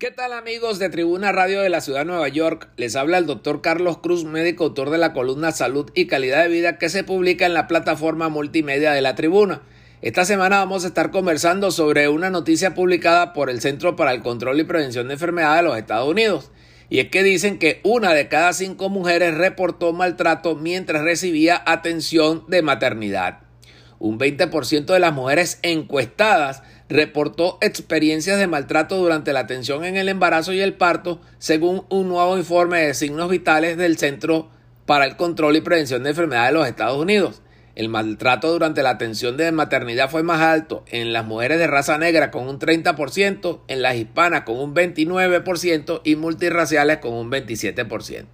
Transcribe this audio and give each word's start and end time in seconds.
¿Qué 0.00 0.10
tal 0.10 0.32
amigos 0.32 0.78
de 0.78 0.88
Tribuna 0.88 1.30
Radio 1.30 1.60
de 1.60 1.68
la 1.68 1.82
Ciudad 1.82 1.98
de 1.98 2.04
Nueva 2.06 2.26
York? 2.28 2.70
Les 2.78 2.96
habla 2.96 3.18
el 3.18 3.26
doctor 3.26 3.60
Carlos 3.60 3.98
Cruz, 3.98 4.24
médico 4.24 4.64
autor 4.64 4.88
de 4.88 4.96
la 4.96 5.12
columna 5.12 5.52
Salud 5.52 5.90
y 5.94 6.06
Calidad 6.06 6.40
de 6.40 6.48
Vida 6.48 6.78
que 6.78 6.88
se 6.88 7.04
publica 7.04 7.44
en 7.44 7.52
la 7.52 7.68
plataforma 7.68 8.30
multimedia 8.30 8.92
de 8.92 9.02
la 9.02 9.14
Tribuna. 9.14 9.60
Esta 10.00 10.24
semana 10.24 10.56
vamos 10.56 10.84
a 10.84 10.86
estar 10.86 11.10
conversando 11.10 11.70
sobre 11.70 12.08
una 12.08 12.30
noticia 12.30 12.72
publicada 12.72 13.34
por 13.34 13.50
el 13.50 13.60
Centro 13.60 13.94
para 13.94 14.14
el 14.14 14.22
Control 14.22 14.58
y 14.58 14.64
Prevención 14.64 15.06
de 15.08 15.12
Enfermedades 15.12 15.64
de 15.64 15.68
los 15.68 15.76
Estados 15.76 16.08
Unidos. 16.08 16.50
Y 16.88 17.00
es 17.00 17.10
que 17.10 17.22
dicen 17.22 17.58
que 17.58 17.82
una 17.84 18.14
de 18.14 18.28
cada 18.28 18.54
cinco 18.54 18.88
mujeres 18.88 19.34
reportó 19.34 19.92
maltrato 19.92 20.56
mientras 20.56 21.02
recibía 21.02 21.62
atención 21.66 22.44
de 22.48 22.62
maternidad. 22.62 23.49
Un 24.00 24.18
20% 24.18 24.86
de 24.86 24.98
las 24.98 25.12
mujeres 25.12 25.58
encuestadas 25.62 26.62
reportó 26.88 27.58
experiencias 27.60 28.38
de 28.38 28.46
maltrato 28.46 28.96
durante 28.96 29.34
la 29.34 29.40
atención 29.40 29.84
en 29.84 29.98
el 29.98 30.08
embarazo 30.08 30.54
y 30.54 30.60
el 30.60 30.72
parto, 30.72 31.20
según 31.38 31.84
un 31.90 32.08
nuevo 32.08 32.38
informe 32.38 32.80
de 32.80 32.94
signos 32.94 33.28
vitales 33.30 33.76
del 33.76 33.98
Centro 33.98 34.48
para 34.86 35.04
el 35.04 35.16
Control 35.16 35.54
y 35.54 35.60
Prevención 35.60 36.02
de 36.02 36.10
Enfermedades 36.10 36.48
de 36.48 36.58
los 36.58 36.66
Estados 36.66 36.98
Unidos. 36.98 37.42
El 37.74 37.90
maltrato 37.90 38.50
durante 38.50 38.82
la 38.82 38.90
atención 38.90 39.36
de 39.36 39.52
maternidad 39.52 40.10
fue 40.10 40.22
más 40.22 40.40
alto 40.40 40.82
en 40.88 41.12
las 41.12 41.26
mujeres 41.26 41.58
de 41.58 41.66
raza 41.66 41.98
negra 41.98 42.30
con 42.30 42.48
un 42.48 42.58
30%, 42.58 43.60
en 43.68 43.82
las 43.82 43.96
hispanas 43.96 44.42
con 44.42 44.58
un 44.58 44.74
29% 44.74 46.00
y 46.04 46.16
multirraciales 46.16 46.98
con 46.98 47.12
un 47.12 47.30
27%. 47.30 48.24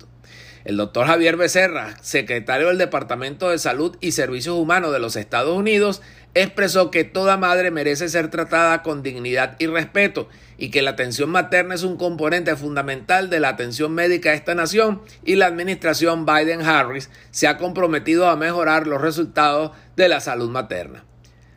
El 0.66 0.78
doctor 0.78 1.06
Javier 1.06 1.36
Becerra, 1.36 1.94
secretario 2.02 2.66
del 2.66 2.76
Departamento 2.76 3.50
de 3.50 3.58
Salud 3.58 3.96
y 4.00 4.10
Servicios 4.10 4.58
Humanos 4.58 4.92
de 4.92 4.98
los 4.98 5.14
Estados 5.14 5.56
Unidos, 5.56 6.02
expresó 6.34 6.90
que 6.90 7.04
toda 7.04 7.36
madre 7.36 7.70
merece 7.70 8.08
ser 8.08 8.30
tratada 8.32 8.82
con 8.82 9.04
dignidad 9.04 9.54
y 9.60 9.68
respeto 9.68 10.28
y 10.58 10.72
que 10.72 10.82
la 10.82 10.90
atención 10.90 11.30
materna 11.30 11.76
es 11.76 11.84
un 11.84 11.96
componente 11.96 12.56
fundamental 12.56 13.30
de 13.30 13.38
la 13.38 13.50
atención 13.50 13.94
médica 13.94 14.30
de 14.30 14.36
esta 14.38 14.56
nación 14.56 15.02
y 15.24 15.36
la 15.36 15.46
administración 15.46 16.26
Biden-Harris 16.26 17.10
se 17.30 17.46
ha 17.46 17.58
comprometido 17.58 18.28
a 18.28 18.34
mejorar 18.34 18.88
los 18.88 19.00
resultados 19.00 19.70
de 19.94 20.08
la 20.08 20.18
salud 20.18 20.50
materna. 20.50 21.04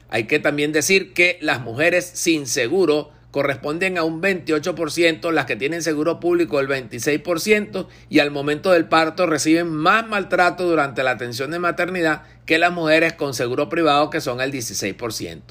Hay 0.09 0.25
que 0.25 0.37
también 0.37 0.71
decir 0.71 1.13
que 1.13 1.39
las 1.41 1.61
mujeres 1.61 2.05
sin 2.05 2.45
seguro 2.45 3.09
corresponden 3.31 3.97
a 3.97 4.03
un 4.03 4.21
28%, 4.21 5.31
las 5.31 5.45
que 5.45 5.55
tienen 5.55 5.83
seguro 5.83 6.19
público 6.19 6.59
el 6.59 6.67
26% 6.67 7.87
y 8.09 8.19
al 8.19 8.31
momento 8.31 8.71
del 8.71 8.85
parto 8.85 9.27
reciben 9.27 9.69
más 9.69 10.07
maltrato 10.07 10.67
durante 10.67 11.03
la 11.03 11.11
atención 11.11 11.51
de 11.51 11.59
maternidad 11.59 12.23
que 12.45 12.57
las 12.57 12.71
mujeres 12.71 13.13
con 13.13 13.33
seguro 13.33 13.69
privado 13.69 14.09
que 14.09 14.21
son 14.21 14.41
el 14.41 14.51
16%. 14.51 15.41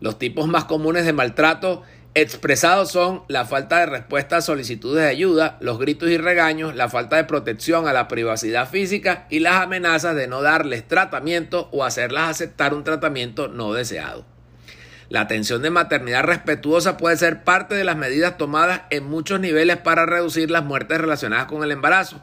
Los 0.00 0.18
tipos 0.18 0.48
más 0.48 0.64
comunes 0.64 1.04
de 1.04 1.12
maltrato 1.12 1.82
expresados 2.14 2.90
son 2.90 3.22
la 3.28 3.44
falta 3.44 3.80
de 3.80 3.86
respuesta 3.86 4.38
a 4.38 4.40
solicitudes 4.40 5.04
de 5.04 5.10
ayuda, 5.10 5.58
los 5.60 5.78
gritos 5.78 6.08
y 6.08 6.16
regaños, 6.16 6.74
la 6.74 6.88
falta 6.88 7.16
de 7.16 7.24
protección 7.24 7.86
a 7.86 7.92
la 7.92 8.08
privacidad 8.08 8.68
física 8.68 9.26
y 9.30 9.40
las 9.40 9.62
amenazas 9.62 10.16
de 10.16 10.26
no 10.26 10.42
darles 10.42 10.88
tratamiento 10.88 11.68
o 11.70 11.84
hacerlas 11.84 12.30
aceptar 12.30 12.74
un 12.74 12.82
tratamiento 12.82 13.48
no 13.48 13.74
deseado. 13.74 14.24
La 15.10 15.22
atención 15.22 15.60
de 15.60 15.70
maternidad 15.70 16.22
respetuosa 16.22 16.96
puede 16.96 17.16
ser 17.16 17.42
parte 17.42 17.74
de 17.74 17.82
las 17.82 17.96
medidas 17.96 18.38
tomadas 18.38 18.82
en 18.90 19.02
muchos 19.04 19.40
niveles 19.40 19.76
para 19.76 20.06
reducir 20.06 20.52
las 20.52 20.64
muertes 20.64 21.00
relacionadas 21.00 21.46
con 21.46 21.64
el 21.64 21.72
embarazo. 21.72 22.22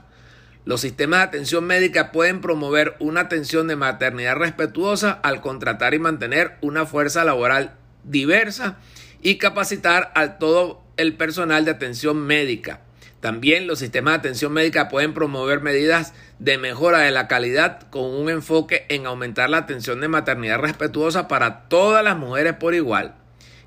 Los 0.64 0.82
sistemas 0.82 1.20
de 1.20 1.26
atención 1.26 1.66
médica 1.66 2.14
pueden 2.14 2.40
promover 2.40 2.96
una 3.00 3.22
atención 3.22 3.68
de 3.68 3.76
maternidad 3.76 4.38
respetuosa 4.38 5.12
al 5.12 5.42
contratar 5.42 5.96
y 5.96 6.00
mantener 6.00 6.56
una 6.62 6.86
fuerza 6.86 7.26
laboral 7.26 7.76
diversa 8.06 8.78
y 9.22 9.38
capacitar 9.38 10.14
a 10.16 10.38
todo 10.38 10.82
el 10.96 11.18
personal 11.18 11.66
de 11.66 11.72
atención 11.72 12.18
médica. 12.18 12.80
También 13.28 13.68
los 13.68 13.80
sistemas 13.80 14.14
de 14.14 14.20
atención 14.20 14.54
médica 14.54 14.88
pueden 14.88 15.14
promover 15.14 15.60
medidas 15.60 16.14
de 16.40 16.58
mejora 16.58 17.00
de 17.00 17.12
la 17.12 17.28
calidad 17.28 17.82
con 17.90 18.06
un 18.06 18.30
enfoque 18.30 18.86
en 18.88 19.06
aumentar 19.06 19.50
la 19.50 19.58
atención 19.58 20.00
de 20.00 20.08
maternidad 20.08 20.60
respetuosa 20.60 21.28
para 21.28 21.68
todas 21.68 22.06
las 22.06 22.16
mujeres 22.16 22.54
por 22.54 22.74
igual. 22.74 23.16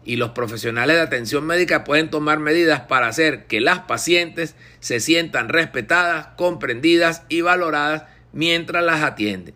Y 0.02 0.16
los 0.16 0.30
profesionales 0.30 0.96
de 0.96 1.02
atención 1.02 1.44
médica 1.44 1.84
pueden 1.84 2.08
tomar 2.08 2.38
medidas 2.38 2.80
para 2.80 3.08
hacer 3.08 3.44
que 3.48 3.60
las 3.60 3.80
pacientes 3.80 4.56
se 4.78 4.98
sientan 4.98 5.50
respetadas, 5.50 6.28
comprendidas 6.38 7.24
y 7.28 7.42
valoradas 7.42 8.04
mientras 8.32 8.82
las 8.82 9.02
atienden. 9.02 9.54